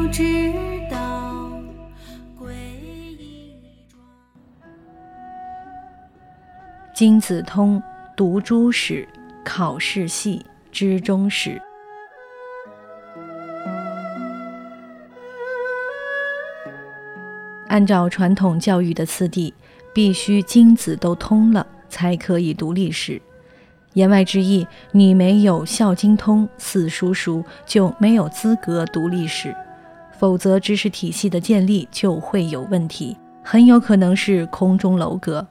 [0.00, 0.50] 教之
[0.90, 1.50] 道，
[2.38, 2.54] 贵
[3.90, 4.00] 庄。
[6.94, 7.82] 金子通
[8.16, 9.06] 读诸史，
[9.44, 11.60] 考试系知中史。
[17.68, 19.52] 按照传统教育的次第，
[19.92, 23.20] 必须经子都通了才可以读历史。
[23.92, 29.54] 言外之意，你没有《孝经》通、四书熟，就没有资格读历史。
[30.20, 35.46] 否则，知识体系的建立就会有问题，很有可能是空中楼阁。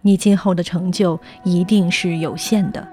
[0.00, 2.88] 你今后的成就一定是有限的。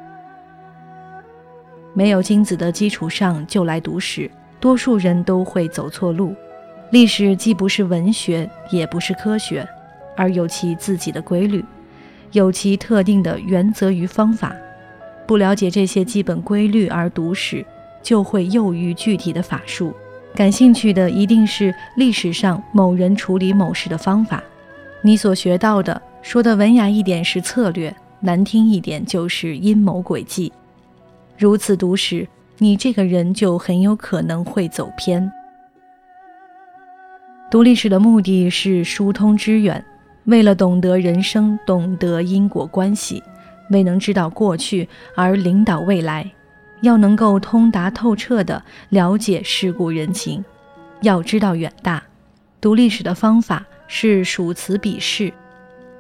[1.94, 6.36] 没有金子的基础上就来读史，多数人都会走错路。
[6.90, 9.66] 历史既不是文学，也不是科学，
[10.18, 11.64] 而有其自己的规律，
[12.34, 14.54] 有其特定的原则与方法。
[15.26, 17.66] 不了解这些基本规律而读史，
[18.04, 19.94] 就会囿于具体的法术。
[20.34, 24.42] 感兴趣的一定是历史上某人处理某事的方法。
[25.02, 30.52] 你所学到的，说的文雅一点是策略，难听一点就是阴谋诡计。
[31.38, 32.28] 如此读史，
[32.60, 35.32] 你这个人就很有可能会走偏。
[37.50, 39.84] 读历史的目的是疏通知远，
[40.26, 43.22] 为了懂得人生，懂得因果关系，
[43.72, 46.32] 未能知道过去而领导未来，
[46.82, 50.44] 要能够通达透彻地了解世故人情，
[51.02, 52.04] 要知道远大。
[52.60, 55.34] 读历史的方法是数词比试。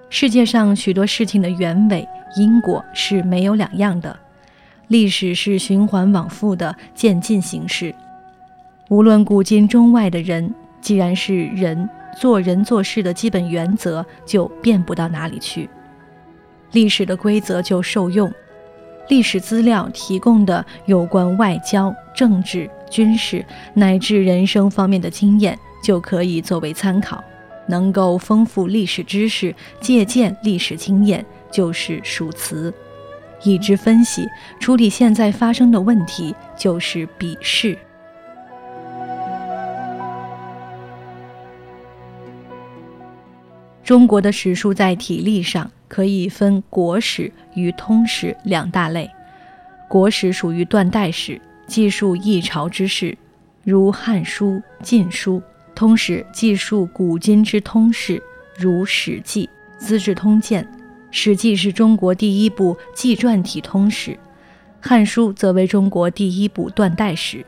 [0.09, 4.20] 世界上许多事情的原委因果是没有两样的，
[4.88, 7.96] 历史是循环往复的渐进形式。
[8.90, 10.53] 无论古今中外的人。
[10.81, 11.88] 既然是人
[12.18, 15.70] 做人做事的基本原则，就变不到哪里去。
[16.72, 18.34] 历史的规则就受用，
[19.09, 27.22] 历史资料提供的有关外交、政治、军事乃至人生方面的经验，就可以作为参考，
[27.67, 32.72] 能够丰富历史知识、借鉴历史经验，就是数词；
[33.44, 34.28] 以之分析、
[34.59, 37.78] 处理现在发生的问题，就是比试。
[43.84, 49.12] 中国的史书在体例上可以分国史与通史两大类。
[49.90, 53.18] 国史属于断代史，记述一朝之事，
[53.66, 55.40] 如《汉书》《晋书》；
[55.75, 58.24] 通史记述古今之通事，
[58.57, 59.50] 如《史记》
[59.85, 60.63] 《资治通鉴》。
[61.12, 64.12] 《史记》是中国第一部纪传体通史，
[64.79, 67.46] 《汉书》则为中国第一部断代史。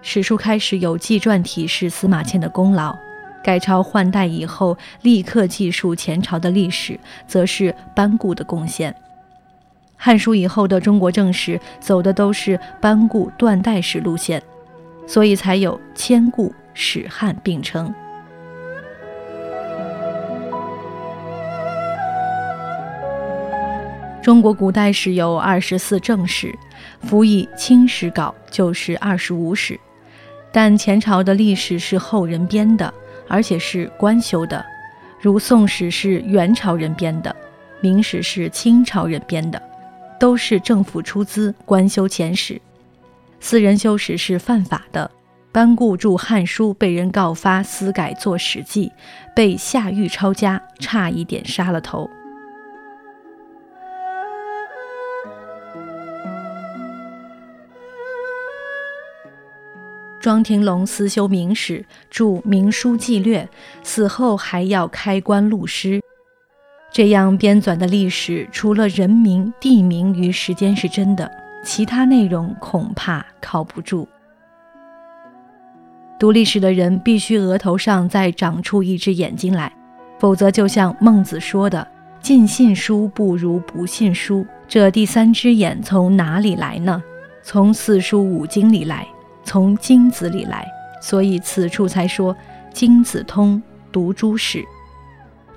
[0.00, 2.96] 史书开始有纪传体是司马迁的功劳。
[3.42, 8.94] 改朝换代以后，立刻记述前朝的历史，则是班固的贡献。
[9.96, 14.42] 汉书以后的中国正史走的都是班固断代史路线，
[15.06, 17.92] 所以才有千固、史汉并称。
[24.22, 26.56] 中国古代史有二十四正史，
[27.02, 29.78] 辅以清史稿就是二十五史，
[30.52, 32.92] 但前朝的历史是后人编的。
[33.28, 34.64] 而且是官修的，
[35.20, 37.30] 如《宋史》是元朝人编的，
[37.80, 39.60] 《明史》是清朝人编的，
[40.18, 42.60] 都是政府出资官修前史。
[43.40, 45.10] 私人修史是犯法的。
[45.50, 48.88] 班固著《汉书》被人告发私改作《史记》，
[49.36, 52.08] 被下狱抄家，差一点杀了头。
[60.22, 63.42] 庄廷龙私修明史，著《明书纪略》，
[63.82, 66.00] 死后还要开棺录尸。
[66.92, 71.28] 这样编纂的历史，除了人名、地名与时间是真的，
[71.64, 74.06] 其他内容恐怕靠不住。
[76.20, 79.72] 读历史的人必须额头上再长出一只眼睛来，
[80.20, 81.84] 否则就像孟子说的
[82.22, 87.02] ：“尽信书不如不信书。”这第三只眼从哪里来呢？
[87.42, 89.04] 从四书五经里来。
[89.44, 90.66] 从金子里来，
[91.00, 92.36] 所以此处才说
[92.72, 94.64] 金子通读诸史，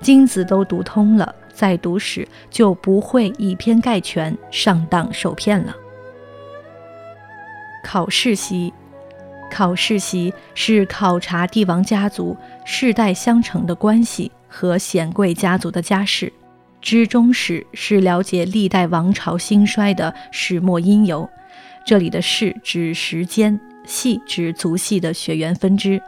[0.00, 5.74] 金子都读通了，再读史就不会以偏概全、上当受骗了。
[7.82, 8.74] 考试习，
[9.50, 16.28] 考世袭是考察帝王家族世代相承的关系和显贵家族的家世；
[16.82, 21.28] 知中史是了解历代王朝兴衰的始末因由。
[21.86, 26.02] 这里的“世”指时间，“系”指族系的血缘分支。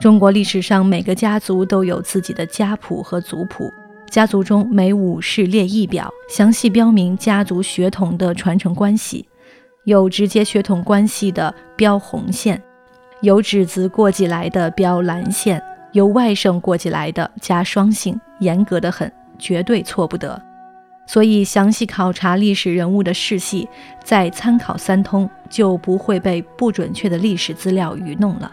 [0.00, 3.72] 中国历史上每个家族都有自己的家谱和族谱，
[4.10, 9.26] 家族中每五世列一表，详细标明家族血统的传承关系。
[9.84, 12.62] 有直接血统关系的标红线，
[13.20, 15.62] 有指子过继来的标蓝线，
[15.92, 20.40] 有外甥过继来的加双姓，严格的很，绝对错不得。
[21.06, 23.68] 所以详细考察历史人物的世系，
[24.02, 28.50] 再参考三通，就不会被不准确的历史资料愚弄了。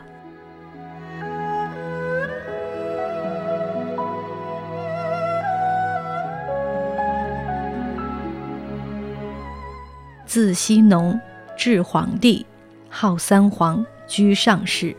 [10.26, 11.20] 字希农，
[11.58, 12.46] 至皇帝，
[12.90, 14.96] 号三皇，居上世。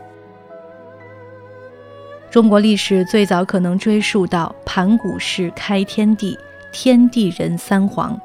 [2.29, 6.37] 中国历史最早可能追溯到盘古氏开天地，
[6.73, 8.19] 天地人三皇，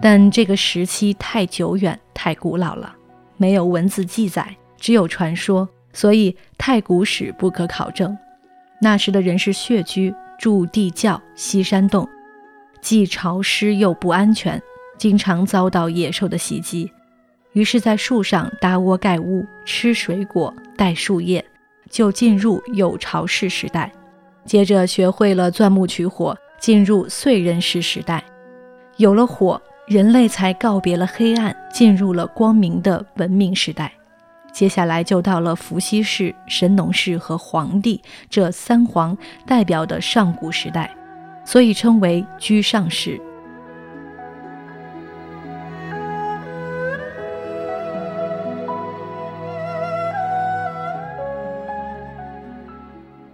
[0.00, 2.94] 但这个时期太久远、太古老了，
[3.36, 8.16] 没有文字记载，只有传说，所以太古史不可考证。
[8.80, 12.08] 那时的人是穴居，住地窖、西山洞，
[12.80, 14.62] 既潮湿又不安全。
[14.96, 16.88] 经常遭到野兽的袭击，
[17.54, 21.44] 于是，在树上搭窝盖屋，吃水果，带树叶，
[21.90, 23.92] 就进入有巢氏时代。
[24.44, 28.22] 接着学会了钻木取火，进入燧人氏时代。
[28.96, 33.92] 有了火，人类才告别了黑暗，进入了光明的文明时代。
[34.52, 38.00] 接下来就到了伏羲氏、神农氏和黄帝
[38.30, 40.88] 这三皇代表的上古时代，
[41.44, 43.20] 所以称为居上世。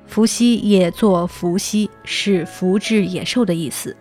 [0.07, 3.95] 伏羲也作伏羲，是伏制野兽的意思。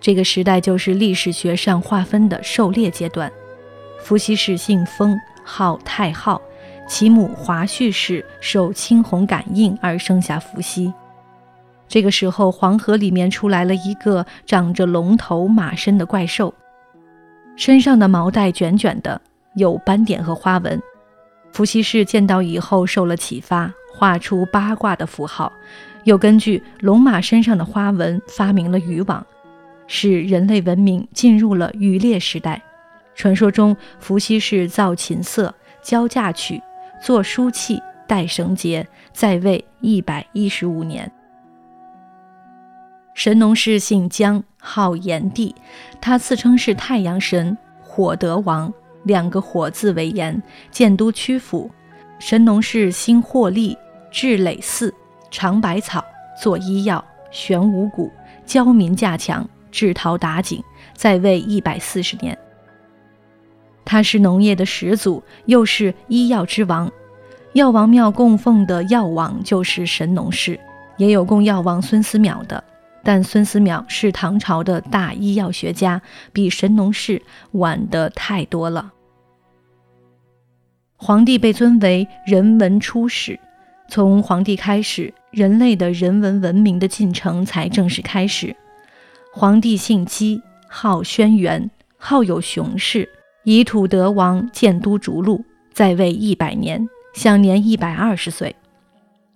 [0.00, 3.30] 这个时代就是历史学上划分的狩猎阶段。
[4.02, 5.14] 伏羲氏姓封，
[5.44, 6.40] 号太昊，
[6.88, 10.90] 其母华胥氏受青红感应而生下伏羲。
[11.86, 16.54] 这个时候，黄河里面出来了一个长着龙头马身的怪兽，
[17.56, 19.20] 身上的毛带卷卷的，
[19.54, 20.80] 有斑点和花纹。
[21.52, 23.72] 伏羲氏见到以后受了启发。
[23.92, 25.52] 画出八卦的符号，
[26.04, 29.26] 又根据龙马身上的花纹发明了渔网，
[29.86, 32.62] 使人类文明进入了渔猎时代。
[33.14, 36.62] 传说中，伏羲氏造琴瑟、教嫁娶、
[37.02, 41.10] 做书契、戴绳结，在位一百一十五年。
[43.12, 45.54] 神农氏姓姜，号炎帝，
[46.00, 48.72] 他自称是太阳神、火德王，
[49.04, 51.70] 两个火字为炎，建都曲阜。
[52.18, 53.76] 神农氏兴获利。
[54.12, 54.92] 治累寺，
[55.30, 56.04] 尝百草，
[56.42, 58.10] 做医药，玄五谷，
[58.44, 60.60] 教民稼强，制陶打井，
[60.96, 62.36] 在位一百四十年。
[63.84, 66.90] 他是农业的始祖，又是医药之王。
[67.52, 70.58] 药王庙供奉的药王就是神农氏，
[70.96, 72.64] 也有供药王孙思邈的，
[73.02, 76.02] 但孙思邈是唐朝的大医药学家，
[76.32, 78.92] 比神农氏晚得太多了。
[80.96, 83.40] 皇帝被尊为人文初始。
[83.88, 88.54] 从皇帝开始，人类的人文文明的进程才正式开始。
[89.32, 93.08] 皇帝姓姬，号轩辕，号有雄氏，
[93.44, 98.54] 以土德王建都逐鹿，在位一百年，享年一百二十岁。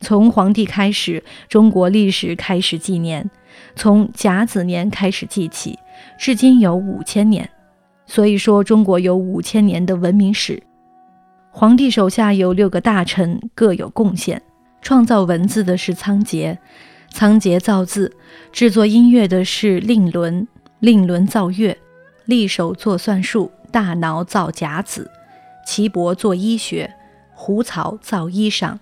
[0.00, 3.28] 从皇帝开始，中国历史开始纪年，
[3.76, 5.78] 从甲子年开始记起，
[6.18, 7.49] 至今有五千年。
[8.06, 10.62] 所以说，中国有五千年的文明史。
[11.50, 14.42] 皇帝手下有六个大臣，各有贡献。
[14.82, 16.58] 创造文字的是仓颉，
[17.11, 18.11] 仓颉造字；
[18.52, 20.46] 制作音乐的是令伦，
[20.80, 21.75] 令伦造乐；
[22.26, 25.04] 力手做算术，大脑造甲子；
[25.66, 26.92] 岐伯做医学，
[27.32, 28.76] 胡曹造衣裳。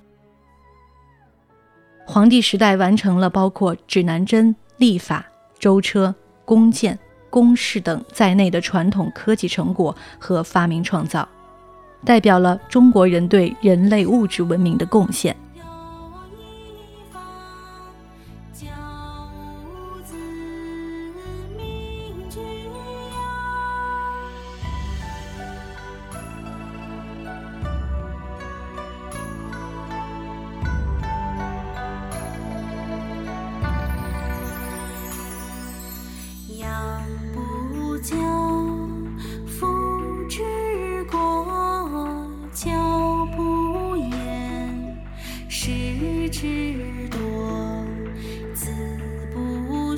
[2.04, 5.24] 黄帝时代完成了包括指南针、历法、
[5.58, 6.98] 舟车、弓箭、
[7.30, 11.26] 弓式等在内的传统科技成果和发明创造。
[12.04, 15.34] 代表了中国人对人类物质文明的贡献。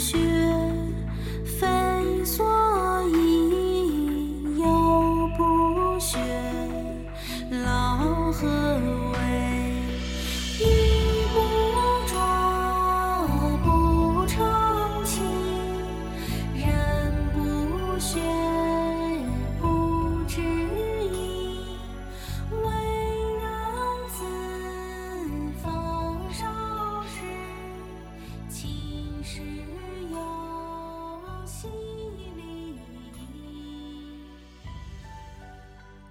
[0.05, 0.44] 雪